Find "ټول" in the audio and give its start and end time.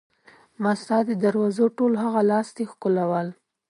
1.77-1.93